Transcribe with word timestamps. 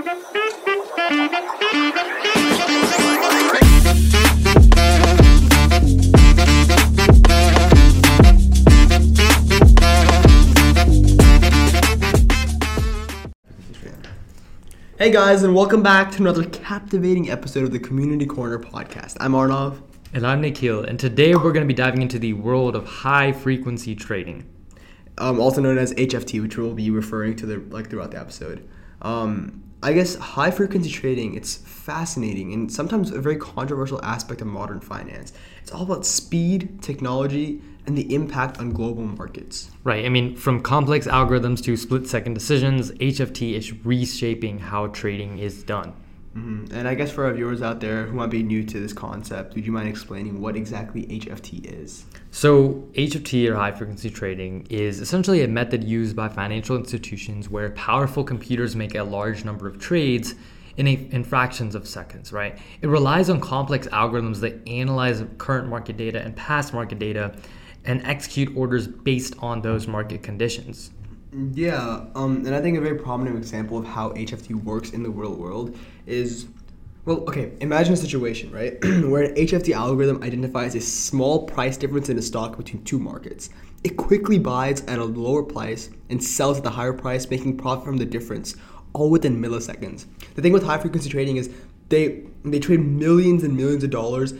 Hey 0.00 0.08
guys, 15.10 15.42
and 15.42 15.54
welcome 15.54 15.82
back 15.82 16.10
to 16.12 16.22
another 16.22 16.44
captivating 16.46 17.30
episode 17.30 17.64
of 17.64 17.72
the 17.72 17.78
Community 17.78 18.24
Corner 18.24 18.58
podcast. 18.58 19.18
I'm 19.20 19.32
Arnav. 19.32 19.82
And 20.14 20.26
I'm 20.26 20.40
Nikhil, 20.40 20.82
and 20.84 20.98
today 20.98 21.34
we're 21.34 21.52
going 21.52 21.56
to 21.56 21.66
be 21.66 21.74
diving 21.74 22.00
into 22.00 22.18
the 22.18 22.32
world 22.32 22.74
of 22.74 22.86
high 22.86 23.32
frequency 23.32 23.94
trading. 23.94 24.46
um, 25.18 25.38
also 25.38 25.60
known 25.60 25.76
as 25.76 25.92
HFT, 25.92 26.40
which 26.40 26.56
we'll 26.56 26.72
be 26.72 26.88
referring 26.88 27.36
to 27.36 27.44
the 27.44 27.58
like 27.68 27.90
throughout 27.90 28.12
the 28.12 28.18
episode. 28.18 28.66
Um, 29.02 29.62
I 29.82 29.94
guess 29.94 30.14
high 30.16 30.50
frequency 30.50 30.90
trading 30.90 31.34
it's 31.34 31.56
fascinating 31.56 32.52
and 32.52 32.70
sometimes 32.70 33.10
a 33.10 33.20
very 33.20 33.36
controversial 33.36 34.04
aspect 34.04 34.42
of 34.42 34.46
modern 34.46 34.80
finance. 34.80 35.32
It's 35.62 35.72
all 35.72 35.82
about 35.82 36.04
speed, 36.04 36.82
technology, 36.82 37.62
and 37.86 37.96
the 37.96 38.14
impact 38.14 38.58
on 38.58 38.70
global 38.70 39.04
markets. 39.04 39.70
Right, 39.82 40.04
I 40.04 40.10
mean, 40.10 40.36
from 40.36 40.60
complex 40.60 41.06
algorithms 41.06 41.64
to 41.64 41.76
split 41.78 42.06
second 42.06 42.34
decisions, 42.34 42.90
HFT 42.92 43.54
is 43.54 43.72
reshaping 43.84 44.58
how 44.58 44.88
trading 44.88 45.38
is 45.38 45.62
done. 45.62 45.94
Mhm. 46.36 46.72
And 46.72 46.86
I 46.86 46.94
guess 46.94 47.10
for 47.10 47.24
our 47.24 47.32
viewers 47.32 47.60
out 47.60 47.80
there 47.80 48.04
who 48.04 48.14
might 48.14 48.30
be 48.30 48.42
new 48.42 48.62
to 48.62 48.78
this 48.78 48.92
concept, 48.92 49.54
would 49.54 49.66
you 49.66 49.72
mind 49.72 49.88
explaining 49.88 50.40
what 50.40 50.56
exactly 50.56 51.06
HFT 51.10 51.58
is? 51.64 52.04
So, 52.30 52.88
HFT 52.94 53.48
or 53.48 53.56
high 53.56 53.72
frequency 53.72 54.10
trading 54.10 54.66
is 54.70 55.00
essentially 55.00 55.42
a 55.42 55.48
method 55.48 55.82
used 55.82 56.14
by 56.14 56.28
financial 56.28 56.76
institutions 56.76 57.50
where 57.50 57.70
powerful 57.70 58.22
computers 58.22 58.76
make 58.76 58.94
a 58.94 59.02
large 59.02 59.44
number 59.44 59.66
of 59.66 59.80
trades 59.80 60.36
in, 60.76 60.86
a, 60.86 61.08
in 61.10 61.24
fractions 61.24 61.74
of 61.74 61.88
seconds, 61.88 62.32
right? 62.32 62.56
It 62.80 62.86
relies 62.86 63.28
on 63.28 63.40
complex 63.40 63.88
algorithms 63.88 64.38
that 64.40 64.66
analyze 64.68 65.24
current 65.38 65.68
market 65.68 65.96
data 65.96 66.22
and 66.22 66.36
past 66.36 66.72
market 66.72 67.00
data 67.00 67.34
and 67.84 68.06
execute 68.06 68.56
orders 68.56 68.86
based 68.86 69.34
on 69.40 69.62
those 69.62 69.88
market 69.88 70.22
conditions. 70.22 70.90
Yeah, 71.32 72.06
um, 72.14 72.44
and 72.44 72.54
I 72.54 72.60
think 72.60 72.76
a 72.76 72.80
very 72.80 72.98
prominent 72.98 73.36
example 73.36 73.78
of 73.78 73.86
how 73.86 74.10
HFT 74.10 74.54
works 74.64 74.90
in 74.90 75.02
the 75.02 75.10
real 75.10 75.34
world 75.34 75.76
is, 76.06 76.48
well, 77.04 77.18
okay, 77.28 77.52
imagine 77.60 77.94
a 77.94 77.96
situation, 77.96 78.50
right, 78.50 78.78
where 78.82 79.22
an 79.22 79.34
HFT 79.36 79.72
algorithm 79.72 80.22
identifies 80.24 80.74
a 80.74 80.80
small 80.80 81.46
price 81.46 81.76
difference 81.76 82.08
in 82.08 82.18
a 82.18 82.22
stock 82.22 82.56
between 82.56 82.82
two 82.82 82.98
markets. 82.98 83.50
It 83.84 83.96
quickly 83.96 84.38
buys 84.38 84.82
at 84.86 84.98
a 84.98 85.04
lower 85.04 85.44
price 85.44 85.90
and 86.08 86.22
sells 86.22 86.58
at 86.58 86.64
the 86.64 86.70
higher 86.70 86.92
price, 86.92 87.30
making 87.30 87.58
profit 87.58 87.84
from 87.84 87.96
the 87.98 88.06
difference, 88.06 88.56
all 88.92 89.08
within 89.08 89.40
milliseconds. 89.40 90.06
The 90.34 90.42
thing 90.42 90.52
with 90.52 90.64
high 90.64 90.78
frequency 90.78 91.08
trading 91.08 91.36
is 91.36 91.50
they 91.90 92.24
they 92.44 92.58
trade 92.58 92.80
millions 92.80 93.44
and 93.44 93.56
millions 93.56 93.84
of 93.84 93.90
dollars 93.90 94.34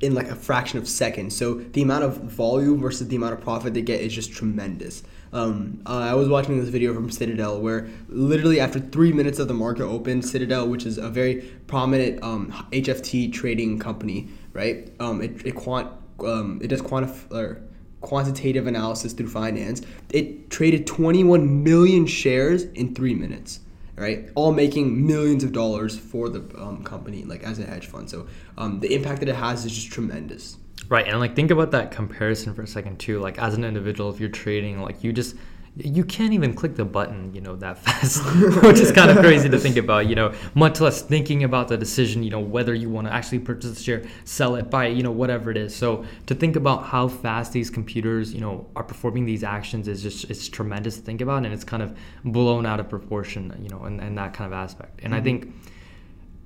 in 0.00 0.14
like 0.14 0.28
a 0.28 0.34
fraction 0.34 0.78
of 0.78 0.88
seconds. 0.88 1.36
So 1.36 1.54
the 1.54 1.82
amount 1.82 2.04
of 2.04 2.16
volume 2.22 2.80
versus 2.80 3.08
the 3.08 3.16
amount 3.16 3.34
of 3.34 3.40
profit 3.40 3.74
they 3.74 3.82
get 3.82 4.00
is 4.00 4.14
just 4.14 4.32
tremendous. 4.32 5.02
Um, 5.32 5.82
uh, 5.86 5.98
I 5.98 6.14
was 6.14 6.28
watching 6.28 6.58
this 6.58 6.70
video 6.70 6.92
from 6.92 7.10
Citadel 7.10 7.60
where 7.60 7.88
literally 8.08 8.58
after 8.58 8.80
three 8.80 9.12
minutes 9.12 9.38
of 9.38 9.46
the 9.46 9.54
market 9.54 9.84
open, 9.84 10.22
Citadel, 10.22 10.68
which 10.68 10.86
is 10.86 10.98
a 10.98 11.08
very 11.08 11.42
prominent 11.66 12.22
um, 12.22 12.50
HFT 12.72 13.32
trading 13.32 13.78
company, 13.78 14.28
right? 14.52 14.92
Um, 14.98 15.22
it 15.22 15.46
it 15.46 15.54
quant 15.54 15.88
um, 16.20 16.58
it 16.62 16.68
does 16.68 16.82
quantif- 16.82 17.30
or 17.32 17.62
quantitative 18.00 18.66
analysis 18.66 19.12
through 19.12 19.28
finance. 19.28 19.82
It 20.10 20.50
traded 20.50 20.86
21 20.86 21.62
million 21.62 22.06
shares 22.06 22.64
in 22.64 22.94
three 22.94 23.14
minutes 23.14 23.60
right? 24.00 24.30
All 24.34 24.52
making 24.52 25.06
millions 25.06 25.44
of 25.44 25.52
dollars 25.52 25.98
for 25.98 26.28
the 26.28 26.40
um, 26.60 26.82
company, 26.82 27.22
like 27.24 27.44
as 27.44 27.58
a 27.58 27.64
hedge 27.64 27.86
fund. 27.86 28.08
So 28.08 28.26
um, 28.56 28.80
the 28.80 28.94
impact 28.94 29.20
that 29.20 29.28
it 29.28 29.36
has 29.36 29.64
is 29.64 29.72
just 29.72 29.92
tremendous. 29.92 30.56
Right, 30.88 31.06
and 31.06 31.20
like 31.20 31.36
think 31.36 31.50
about 31.50 31.70
that 31.72 31.90
comparison 31.92 32.54
for 32.54 32.62
a 32.62 32.66
second 32.66 32.98
too. 32.98 33.20
Like 33.20 33.38
as 33.38 33.54
an 33.54 33.62
individual, 33.64 34.10
if 34.10 34.18
you're 34.18 34.30
trading, 34.30 34.80
like 34.80 35.04
you 35.04 35.12
just 35.12 35.36
you 35.76 36.04
can't 36.04 36.32
even 36.32 36.52
click 36.54 36.74
the 36.74 36.84
button, 36.84 37.34
you 37.34 37.40
know, 37.40 37.56
that 37.56 37.78
fast, 37.84 38.24
which 38.62 38.78
is 38.78 38.92
kind 38.92 39.10
of 39.10 39.18
crazy 39.18 39.48
to 39.48 39.58
think 39.58 39.76
about. 39.76 40.06
You 40.06 40.14
know, 40.14 40.34
much 40.54 40.80
less 40.80 41.02
thinking 41.02 41.44
about 41.44 41.68
the 41.68 41.76
decision. 41.76 42.22
You 42.22 42.30
know, 42.30 42.40
whether 42.40 42.74
you 42.74 42.90
want 42.90 43.06
to 43.06 43.12
actually 43.12 43.40
purchase 43.40 43.70
the 43.70 43.82
share, 43.82 44.04
sell 44.24 44.56
it, 44.56 44.70
buy 44.70 44.86
it, 44.86 44.96
you 44.96 45.02
know, 45.02 45.12
whatever 45.12 45.50
it 45.50 45.56
is. 45.56 45.74
So 45.74 46.04
to 46.26 46.34
think 46.34 46.56
about 46.56 46.84
how 46.84 47.08
fast 47.08 47.52
these 47.52 47.70
computers, 47.70 48.34
you 48.34 48.40
know, 48.40 48.66
are 48.76 48.84
performing 48.84 49.24
these 49.24 49.44
actions 49.44 49.88
is 49.88 50.02
just 50.02 50.30
it's 50.30 50.48
tremendous 50.48 50.96
to 50.96 51.02
think 51.02 51.20
about, 51.20 51.44
and 51.44 51.52
it's 51.52 51.64
kind 51.64 51.82
of 51.82 51.96
blown 52.24 52.66
out 52.66 52.80
of 52.80 52.88
proportion, 52.88 53.56
you 53.62 53.68
know, 53.68 53.84
in, 53.86 54.00
in 54.00 54.14
that 54.16 54.32
kind 54.34 54.52
of 54.52 54.58
aspect. 54.58 55.00
And 55.02 55.14
I 55.14 55.18
mm-hmm. 55.18 55.24
think 55.24 55.54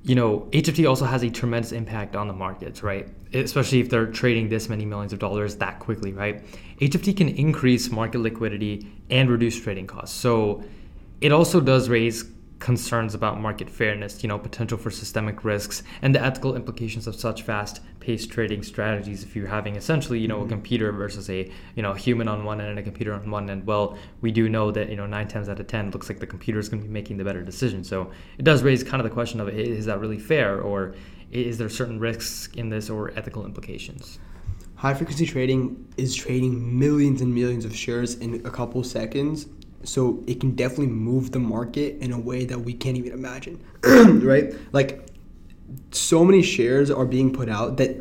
you 0.04 0.14
know, 0.14 0.40
HFT 0.52 0.86
also 0.86 1.06
has 1.06 1.22
a 1.22 1.30
tremendous 1.30 1.72
impact 1.72 2.14
on 2.14 2.28
the 2.28 2.34
markets, 2.34 2.82
right? 2.82 3.08
Especially 3.32 3.80
if 3.80 3.88
they're 3.88 4.06
trading 4.06 4.50
this 4.50 4.68
many 4.68 4.84
millions 4.84 5.14
of 5.14 5.18
dollars 5.18 5.56
that 5.56 5.80
quickly, 5.80 6.12
right? 6.12 6.44
HFT 6.78 7.16
can 7.16 7.30
increase 7.30 7.90
market 7.90 8.18
liquidity 8.18 8.86
and 9.08 9.30
reduce 9.30 9.58
trading 9.58 9.86
costs. 9.86 10.14
So 10.14 10.62
it 11.22 11.32
also 11.32 11.58
does 11.58 11.88
raise 11.88 12.22
concerns 12.58 13.14
about 13.14 13.40
market 13.40 13.68
fairness, 13.68 14.22
you 14.22 14.28
know, 14.28 14.38
potential 14.38 14.78
for 14.78 14.90
systemic 14.90 15.44
risks 15.44 15.82
and 16.02 16.14
the 16.14 16.22
ethical 16.22 16.54
implications 16.56 17.06
of 17.06 17.14
such 17.14 17.42
fast 17.42 17.80
paced 18.00 18.30
trading 18.30 18.62
strategies 18.62 19.22
if 19.22 19.34
you're 19.34 19.48
having 19.48 19.76
essentially, 19.76 20.18
you 20.18 20.28
know, 20.28 20.38
a 20.38 20.40
mm-hmm. 20.40 20.50
computer 20.50 20.92
versus 20.92 21.28
a, 21.30 21.50
you 21.74 21.82
know, 21.82 21.92
human 21.92 22.28
on 22.28 22.44
one 22.44 22.60
end 22.60 22.70
and 22.70 22.78
a 22.78 22.82
computer 22.82 23.12
on 23.12 23.30
one 23.30 23.50
end. 23.50 23.66
Well, 23.66 23.98
we 24.20 24.30
do 24.30 24.48
know 24.48 24.70
that, 24.70 24.88
you 24.88 24.96
know, 24.96 25.06
nine 25.06 25.28
times 25.28 25.48
out 25.48 25.60
of 25.60 25.66
ten 25.66 25.88
it 25.88 25.94
looks 25.94 26.08
like 26.08 26.20
the 26.20 26.26
computer 26.26 26.58
is 26.58 26.68
going 26.68 26.82
to 26.82 26.88
be 26.88 26.92
making 26.92 27.16
the 27.16 27.24
better 27.24 27.42
decision. 27.42 27.82
So 27.84 28.10
it 28.38 28.44
does 28.44 28.62
raise 28.62 28.82
kind 28.82 29.00
of 29.00 29.04
the 29.04 29.14
question 29.14 29.40
of 29.40 29.48
is 29.48 29.86
that 29.86 30.00
really 30.00 30.18
fair 30.18 30.60
or 30.60 30.94
is 31.30 31.58
there 31.58 31.68
certain 31.68 31.98
risks 31.98 32.48
in 32.54 32.68
this 32.68 32.88
or 32.88 33.10
ethical 33.16 33.44
implications? 33.44 34.18
High 34.76 34.94
frequency 34.94 35.26
trading 35.26 35.86
is 35.96 36.14
trading 36.14 36.78
millions 36.78 37.20
and 37.20 37.34
millions 37.34 37.64
of 37.64 37.74
shares 37.74 38.14
in 38.16 38.46
a 38.46 38.50
couple 38.50 38.84
seconds. 38.84 39.46
So 39.84 40.22
it 40.26 40.40
can 40.40 40.54
definitely 40.54 40.88
move 40.88 41.32
the 41.32 41.38
market 41.38 41.98
in 42.00 42.12
a 42.12 42.18
way 42.18 42.44
that 42.46 42.58
we 42.58 42.72
can't 42.72 42.96
even 42.96 43.12
imagine, 43.12 43.62
right? 43.84 44.54
Like 44.72 45.06
so 45.90 46.24
many 46.24 46.42
shares 46.42 46.90
are 46.90 47.06
being 47.06 47.32
put 47.32 47.48
out 47.48 47.76
that 47.78 48.00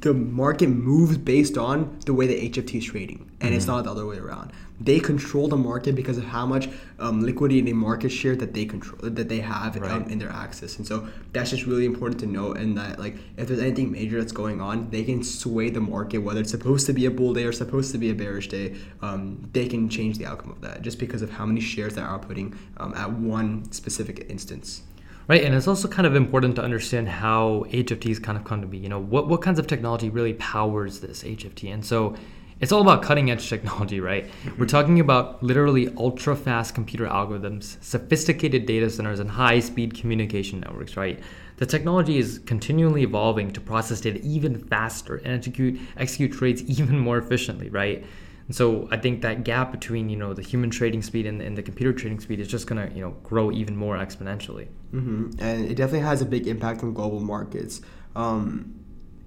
the 0.00 0.14
market 0.14 0.68
moves 0.68 1.18
based 1.18 1.58
on 1.58 1.98
the 2.06 2.14
way 2.14 2.26
the 2.26 2.50
HFT 2.50 2.78
is 2.78 2.84
trading, 2.84 3.30
and 3.40 3.54
it's 3.54 3.66
not 3.66 3.84
the 3.84 3.90
other 3.90 4.06
way 4.06 4.18
around. 4.18 4.52
They 4.80 5.00
control 5.00 5.48
the 5.48 5.56
market 5.56 5.94
because 5.94 6.18
of 6.18 6.24
how 6.24 6.46
much 6.46 6.68
um, 6.98 7.24
liquidity 7.24 7.68
and 7.68 7.78
market 7.78 8.10
share 8.10 8.36
that 8.36 8.54
they 8.54 8.64
control 8.64 9.10
that 9.10 9.28
they 9.28 9.40
have 9.40 9.82
um, 9.82 10.04
in 10.04 10.18
their 10.18 10.30
access, 10.30 10.76
and 10.76 10.86
so 10.86 11.08
that's 11.32 11.50
just 11.50 11.66
really 11.66 11.84
important 11.84 12.20
to 12.20 12.26
note. 12.26 12.58
And 12.58 12.76
that 12.78 12.98
like 12.98 13.16
if 13.36 13.48
there's 13.48 13.60
anything 13.60 13.90
major 13.92 14.18
that's 14.18 14.32
going 14.32 14.60
on, 14.60 14.88
they 14.90 15.02
can 15.02 15.22
sway 15.22 15.70
the 15.70 15.80
market 15.80 16.18
whether 16.18 16.40
it's 16.40 16.50
supposed 16.50 16.86
to 16.86 16.92
be 16.92 17.06
a 17.06 17.10
bull 17.10 17.34
day 17.34 17.44
or 17.44 17.52
supposed 17.52 17.92
to 17.92 17.98
be 17.98 18.10
a 18.10 18.14
bearish 18.14 18.48
day. 18.48 18.76
Um, 19.02 19.48
they 19.52 19.66
can 19.66 19.88
change 19.88 20.18
the 20.18 20.26
outcome 20.26 20.50
of 20.52 20.60
that 20.60 20.82
just 20.82 20.98
because 20.98 21.22
of 21.22 21.30
how 21.30 21.46
many 21.46 21.60
shares 21.60 21.94
they 21.94 22.02
are 22.02 22.18
putting 22.18 22.58
um, 22.76 22.94
at 22.94 23.10
one 23.10 23.70
specific 23.72 24.26
instance. 24.28 24.82
Right, 25.28 25.42
and 25.42 25.56
it's 25.56 25.66
also 25.66 25.88
kind 25.88 26.06
of 26.06 26.14
important 26.14 26.54
to 26.54 26.62
understand 26.62 27.08
how 27.08 27.64
HFTs 27.70 28.22
kind 28.22 28.38
of 28.38 28.44
come 28.44 28.60
to 28.60 28.66
be. 28.66 28.78
You 28.78 28.88
know, 28.88 29.00
what, 29.00 29.26
what 29.28 29.42
kinds 29.42 29.58
of 29.58 29.66
technology 29.66 30.08
really 30.08 30.34
powers 30.34 31.00
this 31.00 31.24
HFT? 31.24 31.74
And 31.74 31.84
so 31.84 32.14
it's 32.60 32.70
all 32.70 32.80
about 32.80 33.02
cutting 33.02 33.30
edge 33.30 33.48
technology, 33.50 34.00
right? 34.00 34.24
We're 34.44 34.50
mm-hmm. 34.50 34.66
talking 34.66 35.00
about 35.00 35.42
literally 35.42 35.92
ultra 35.96 36.36
fast 36.36 36.74
computer 36.74 37.06
algorithms, 37.06 37.82
sophisticated 37.82 38.66
data 38.66 38.88
centers, 38.88 39.18
and 39.18 39.30
high 39.30 39.58
speed 39.58 39.94
communication 39.98 40.60
networks, 40.60 40.96
right? 40.96 41.20
The 41.56 41.66
technology 41.66 42.18
is 42.18 42.38
continually 42.46 43.02
evolving 43.02 43.50
to 43.52 43.60
process 43.60 44.00
data 44.00 44.20
even 44.22 44.58
faster 44.58 45.16
and 45.16 45.34
execute, 45.34 45.80
execute 45.96 46.32
trades 46.32 46.62
even 46.78 46.98
more 46.98 47.18
efficiently, 47.18 47.68
right? 47.68 48.04
And 48.46 48.54
so 48.54 48.88
I 48.90 48.96
think 48.96 49.22
that 49.22 49.44
gap 49.44 49.72
between 49.72 50.08
you 50.08 50.16
know 50.16 50.32
the 50.32 50.42
human 50.42 50.70
trading 50.70 51.02
speed 51.02 51.26
and, 51.26 51.42
and 51.42 51.56
the 51.56 51.62
computer 51.62 51.92
trading 51.92 52.20
speed 52.20 52.40
is 52.40 52.48
just 52.48 52.66
gonna 52.66 52.90
you 52.94 53.00
know 53.00 53.10
grow 53.22 53.50
even 53.50 53.76
more 53.76 53.96
exponentially. 53.96 54.68
hmm 54.90 55.30
And 55.38 55.64
it 55.66 55.74
definitely 55.74 56.06
has 56.06 56.22
a 56.22 56.26
big 56.26 56.46
impact 56.46 56.82
on 56.82 56.94
global 56.94 57.20
markets. 57.20 57.80
Um, 58.14 58.74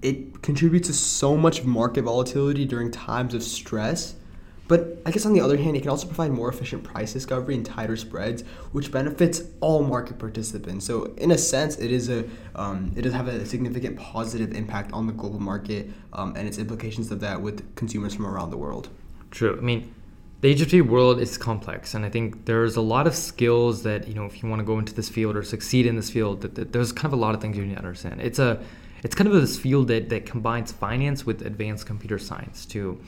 it 0.02 0.42
contributes 0.42 0.88
to 0.88 0.94
so 0.94 1.36
much 1.36 1.64
market 1.64 2.02
volatility 2.02 2.64
during 2.64 2.90
times 2.90 3.34
of 3.34 3.42
stress. 3.42 4.14
But 4.66 4.98
I 5.04 5.10
guess 5.10 5.26
on 5.26 5.32
the 5.32 5.40
other 5.40 5.56
hand, 5.56 5.76
it 5.76 5.80
can 5.80 5.90
also 5.90 6.06
provide 6.06 6.30
more 6.30 6.48
efficient 6.48 6.84
price 6.84 7.12
discovery 7.12 7.56
and 7.56 7.66
tighter 7.66 7.96
spreads, 7.96 8.42
which 8.70 8.92
benefits 8.92 9.42
all 9.60 9.82
market 9.82 10.16
participants. 10.20 10.86
So, 10.86 11.06
in 11.16 11.32
a 11.32 11.38
sense, 11.38 11.76
it 11.78 11.90
is 11.90 12.08
a 12.08 12.24
um, 12.54 12.92
it 12.96 13.02
does 13.02 13.12
have 13.12 13.26
a 13.26 13.44
significant 13.44 13.98
positive 13.98 14.52
impact 14.54 14.92
on 14.92 15.08
the 15.08 15.12
global 15.12 15.40
market 15.40 15.90
um, 16.12 16.36
and 16.36 16.46
its 16.46 16.56
implications 16.56 17.10
of 17.10 17.18
that 17.18 17.42
with 17.42 17.74
consumers 17.74 18.14
from 18.14 18.26
around 18.28 18.50
the 18.50 18.56
world. 18.56 18.90
True. 19.30 19.56
I 19.56 19.60
mean, 19.60 19.94
the 20.40 20.54
HFT 20.54 20.86
world 20.86 21.20
is 21.20 21.36
complex, 21.36 21.94
and 21.94 22.04
I 22.04 22.10
think 22.10 22.46
there's 22.46 22.76
a 22.76 22.80
lot 22.80 23.06
of 23.06 23.14
skills 23.14 23.82
that 23.82 24.08
you 24.08 24.14
know 24.14 24.24
if 24.24 24.42
you 24.42 24.48
want 24.48 24.60
to 24.60 24.64
go 24.64 24.78
into 24.78 24.94
this 24.94 25.08
field 25.08 25.36
or 25.36 25.42
succeed 25.42 25.86
in 25.86 25.96
this 25.96 26.10
field, 26.10 26.40
that, 26.40 26.54
that 26.54 26.72
there's 26.72 26.92
kind 26.92 27.06
of 27.06 27.12
a 27.12 27.22
lot 27.22 27.34
of 27.34 27.40
things 27.40 27.56
you 27.56 27.64
need 27.64 27.74
to 27.74 27.78
understand. 27.78 28.20
It's 28.20 28.38
a 28.38 28.62
it's 29.02 29.14
kind 29.14 29.28
of 29.28 29.40
this 29.40 29.58
field 29.58 29.88
that, 29.88 30.10
that 30.10 30.26
combines 30.26 30.72
finance 30.72 31.24
with 31.24 31.42
advanced 31.42 31.86
computer 31.86 32.18
science 32.18 32.66
too 32.66 33.00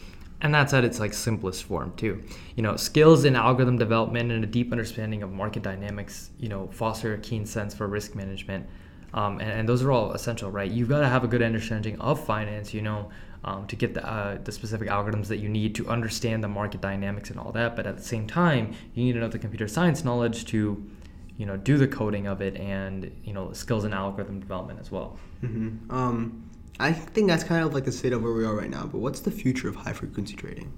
and 0.42 0.52
that's 0.52 0.74
at 0.74 0.84
its 0.84 1.00
like 1.00 1.14
simplest 1.14 1.64
form 1.64 1.92
too. 1.96 2.22
You 2.56 2.64
know, 2.64 2.76
skills 2.76 3.24
in 3.24 3.36
algorithm 3.36 3.78
development 3.78 4.32
and 4.32 4.42
a 4.42 4.46
deep 4.46 4.72
understanding 4.72 5.22
of 5.22 5.32
market 5.32 5.62
dynamics, 5.62 6.30
you 6.38 6.48
know, 6.48 6.68
foster 6.72 7.14
a 7.14 7.18
keen 7.18 7.46
sense 7.46 7.74
for 7.74 7.86
risk 7.86 8.14
management. 8.16 8.66
Um, 9.14 9.40
and, 9.40 9.50
and, 9.50 9.68
those 9.68 9.82
are 9.82 9.92
all 9.92 10.12
essential, 10.12 10.50
right? 10.50 10.70
You've 10.70 10.88
got 10.88 11.00
to 11.00 11.08
have 11.08 11.22
a 11.22 11.28
good 11.28 11.42
understanding 11.42 12.00
of 12.00 12.24
finance, 12.24 12.72
you 12.72 12.80
know, 12.80 13.10
um, 13.44 13.66
to 13.66 13.76
get 13.76 13.94
the, 13.94 14.06
uh, 14.08 14.38
the 14.42 14.52
specific 14.52 14.88
algorithms 14.88 15.26
that 15.26 15.38
you 15.38 15.48
need 15.48 15.74
to 15.74 15.88
understand 15.88 16.42
the 16.42 16.48
market 16.48 16.80
dynamics 16.80 17.30
and 17.30 17.38
all 17.38 17.52
that. 17.52 17.76
But 17.76 17.86
at 17.86 17.96
the 17.96 18.02
same 18.02 18.26
time, 18.26 18.74
you 18.94 19.04
need 19.04 19.12
to 19.12 19.18
know 19.18 19.28
the 19.28 19.38
computer 19.38 19.68
science 19.68 20.04
knowledge 20.04 20.46
to, 20.46 20.82
you 21.36 21.46
know, 21.46 21.56
do 21.56 21.76
the 21.76 21.88
coding 21.88 22.26
of 22.26 22.40
it 22.40 22.56
and 22.56 23.10
you 23.24 23.32
know 23.32 23.52
skills 23.52 23.84
in 23.84 23.92
algorithm 23.92 24.40
development 24.40 24.80
as 24.80 24.90
well. 24.90 25.18
Mm-hmm. 25.42 25.92
Um, 25.92 26.48
I 26.78 26.92
think 26.92 27.28
that's 27.28 27.44
kind 27.44 27.64
of 27.64 27.74
like 27.74 27.84
the 27.84 27.92
state 27.92 28.12
of 28.12 28.22
where 28.22 28.32
we 28.32 28.44
are 28.44 28.54
right 28.54 28.70
now. 28.70 28.86
But 28.86 28.98
what's 28.98 29.20
the 29.20 29.30
future 29.30 29.68
of 29.68 29.76
high 29.76 29.92
frequency 29.92 30.36
trading? 30.36 30.72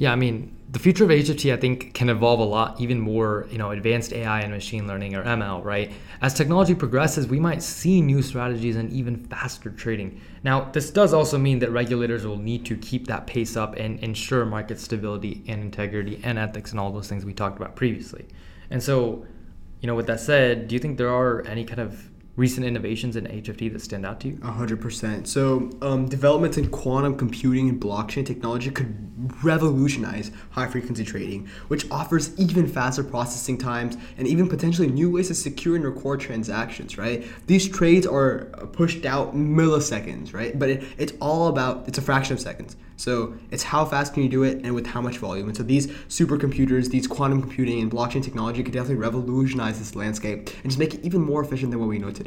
Yeah, 0.00 0.12
I 0.12 0.16
mean, 0.16 0.56
the 0.70 0.78
future 0.78 1.04
of 1.04 1.10
HFT, 1.10 1.52
I 1.52 1.58
think, 1.58 1.92
can 1.92 2.08
evolve 2.08 2.40
a 2.40 2.44
lot, 2.44 2.80
even 2.80 2.98
more, 2.98 3.46
you 3.50 3.58
know, 3.58 3.70
advanced 3.70 4.14
AI 4.14 4.40
and 4.40 4.50
machine 4.50 4.86
learning 4.86 5.14
or 5.14 5.22
ML, 5.22 5.62
right? 5.62 5.92
As 6.22 6.32
technology 6.32 6.74
progresses, 6.74 7.26
we 7.26 7.38
might 7.38 7.62
see 7.62 8.00
new 8.00 8.22
strategies 8.22 8.76
and 8.76 8.90
even 8.94 9.14
faster 9.14 9.68
trading. 9.68 10.18
Now, 10.42 10.70
this 10.70 10.90
does 10.90 11.12
also 11.12 11.36
mean 11.36 11.58
that 11.58 11.70
regulators 11.70 12.26
will 12.26 12.38
need 12.38 12.64
to 12.64 12.78
keep 12.78 13.08
that 13.08 13.26
pace 13.26 13.58
up 13.58 13.76
and 13.76 14.00
ensure 14.00 14.46
market 14.46 14.80
stability 14.80 15.44
and 15.46 15.60
integrity 15.60 16.18
and 16.24 16.38
ethics 16.38 16.70
and 16.70 16.80
all 16.80 16.90
those 16.90 17.06
things 17.06 17.26
we 17.26 17.34
talked 17.34 17.58
about 17.58 17.76
previously. 17.76 18.24
And 18.70 18.82
so, 18.82 19.26
you 19.82 19.86
know, 19.86 19.94
with 19.94 20.06
that 20.06 20.20
said, 20.20 20.68
do 20.68 20.74
you 20.74 20.78
think 20.78 20.96
there 20.96 21.12
are 21.12 21.46
any 21.46 21.66
kind 21.66 21.80
of 21.80 22.08
recent 22.36 22.66
innovations 22.66 23.16
in 23.16 23.24
HFT 23.26 23.72
that 23.72 23.80
stand 23.80 24.06
out 24.06 24.20
to 24.20 24.28
you? 24.28 24.34
100%. 24.36 25.26
So, 25.26 25.70
um, 25.82 26.08
developments 26.08 26.56
in 26.56 26.70
quantum 26.70 27.16
computing 27.16 27.68
and 27.68 27.80
blockchain 27.80 28.24
technology 28.24 28.70
could 28.70 29.44
revolutionize 29.44 30.30
high 30.50 30.66
frequency 30.66 31.04
trading, 31.04 31.48
which 31.68 31.90
offers 31.90 32.38
even 32.38 32.66
faster 32.66 33.04
processing 33.04 33.58
times 33.58 33.96
and 34.16 34.26
even 34.26 34.48
potentially 34.48 34.88
new 34.88 35.10
ways 35.10 35.28
to 35.28 35.34
secure 35.34 35.76
and 35.76 35.84
record 35.84 36.20
transactions, 36.20 36.96
right? 36.96 37.24
These 37.46 37.68
trades 37.68 38.06
are 38.06 38.46
pushed 38.72 39.04
out 39.04 39.34
milliseconds, 39.34 40.32
right? 40.32 40.58
But 40.58 40.70
it, 40.70 40.84
it's 40.98 41.12
all 41.20 41.48
about, 41.48 41.86
it's 41.88 41.98
a 41.98 42.02
fraction 42.02 42.34
of 42.34 42.40
seconds. 42.40 42.76
So 43.00 43.34
it's 43.50 43.62
how 43.62 43.86
fast 43.86 44.12
can 44.12 44.22
you 44.22 44.28
do 44.28 44.42
it 44.42 44.60
and 44.62 44.74
with 44.74 44.86
how 44.86 45.00
much 45.00 45.16
volume. 45.16 45.48
And 45.48 45.56
so 45.56 45.62
these 45.62 45.86
supercomputers, 45.86 46.90
these 46.90 47.06
quantum 47.06 47.40
computing 47.40 47.80
and 47.80 47.90
blockchain 47.90 48.22
technology 48.22 48.62
could 48.62 48.74
definitely 48.74 48.96
revolutionize 48.96 49.78
this 49.78 49.96
landscape 49.96 50.50
and 50.62 50.64
just 50.64 50.78
make 50.78 50.92
it 50.92 51.02
even 51.02 51.22
more 51.22 51.42
efficient 51.42 51.70
than 51.70 51.80
what 51.80 51.88
we 51.88 51.98
know 51.98 52.10
today. 52.10 52.19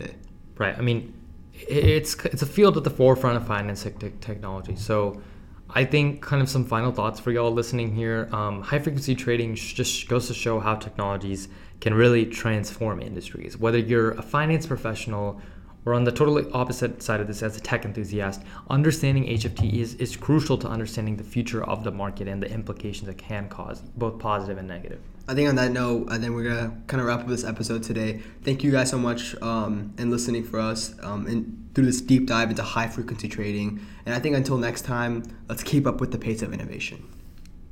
Right. 0.57 0.77
I 0.77 0.81
mean, 0.81 1.13
it's 1.53 2.15
it's 2.25 2.41
a 2.41 2.45
field 2.45 2.77
at 2.77 2.83
the 2.83 2.89
forefront 2.89 3.37
of 3.37 3.47
finance 3.47 3.83
technology. 4.21 4.75
So 4.75 5.21
I 5.69 5.85
think 5.85 6.21
kind 6.21 6.41
of 6.41 6.49
some 6.49 6.65
final 6.65 6.91
thoughts 6.91 7.19
for 7.19 7.31
y'all 7.31 7.51
listening 7.51 7.95
here. 7.95 8.29
Um, 8.31 8.61
high 8.61 8.79
frequency 8.79 9.15
trading 9.15 9.55
just 9.55 10.07
goes 10.07 10.27
to 10.27 10.33
show 10.33 10.59
how 10.59 10.75
technologies 10.75 11.47
can 11.81 11.93
really 11.93 12.25
transform 12.25 13.01
industries. 13.01 13.57
Whether 13.57 13.79
you're 13.79 14.11
a 14.11 14.21
finance 14.21 14.67
professional 14.67 15.41
or 15.85 15.93
on 15.93 16.03
the 16.03 16.11
totally 16.11 16.49
opposite 16.51 17.01
side 17.01 17.19
of 17.19 17.27
this, 17.27 17.43
as 17.43 17.57
a 17.57 17.59
tech 17.59 17.85
enthusiast, 17.85 18.41
understanding 18.69 19.25
HFT 19.25 19.73
is, 19.73 19.95
is 19.95 20.15
crucial 20.15 20.57
to 20.59 20.67
understanding 20.67 21.17
the 21.17 21.23
future 21.23 21.63
of 21.63 21.83
the 21.83 21.91
market 21.91 22.27
and 22.27 22.41
the 22.41 22.49
implications 22.49 23.09
it 23.09 23.17
can 23.17 23.49
cause, 23.49 23.81
both 23.81 24.19
positive 24.19 24.57
and 24.57 24.67
negative. 24.67 24.99
I 25.27 25.33
think 25.33 25.47
on 25.47 25.55
that 25.55 25.71
note, 25.71 26.07
I 26.09 26.17
think 26.17 26.33
we're 26.35 26.43
gonna 26.43 26.77
kind 26.87 26.99
of 26.99 27.07
wrap 27.07 27.21
up 27.21 27.27
this 27.27 27.45
episode 27.45 27.81
today. 27.83 28.21
Thank 28.43 28.63
you 28.63 28.71
guys 28.71 28.89
so 28.89 28.97
much 28.97 29.41
um, 29.41 29.93
and 29.97 30.11
listening 30.11 30.43
for 30.43 30.59
us 30.59 30.93
um, 31.01 31.27
and 31.27 31.69
through 31.73 31.85
this 31.85 32.01
deep 32.01 32.27
dive 32.27 32.49
into 32.49 32.61
high 32.63 32.87
frequency 32.87 33.29
trading. 33.29 33.85
And 34.05 34.13
I 34.13 34.19
think 34.19 34.35
until 34.35 34.57
next 34.57 34.81
time, 34.81 35.23
let's 35.47 35.63
keep 35.63 35.87
up 35.87 36.01
with 36.01 36.11
the 36.11 36.17
pace 36.17 36.41
of 36.41 36.53
innovation. 36.53 37.07